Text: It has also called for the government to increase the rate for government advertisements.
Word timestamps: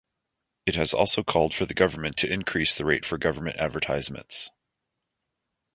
It 0.65 0.73
has 0.77 0.95
also 0.95 1.21
called 1.21 1.53
for 1.53 1.67
the 1.67 1.75
government 1.75 2.17
to 2.17 2.27
increase 2.27 2.73
the 2.75 2.85
rate 2.85 3.05
for 3.05 3.19
government 3.19 3.57
advertisements. 3.57 4.49